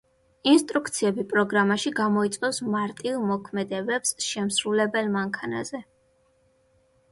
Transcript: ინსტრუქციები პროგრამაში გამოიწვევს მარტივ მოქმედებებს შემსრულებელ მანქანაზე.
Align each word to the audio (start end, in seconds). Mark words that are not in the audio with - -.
ინსტრუქციები 0.51 1.25
პროგრამაში 1.33 1.91
გამოიწვევს 1.99 2.61
მარტივ 2.77 3.21
მოქმედებებს 3.33 4.15
შემსრულებელ 4.31 5.15
მანქანაზე. 5.19 5.85